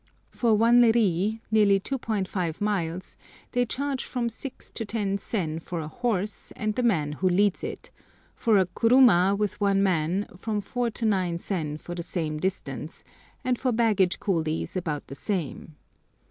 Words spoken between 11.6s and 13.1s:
for the same distance,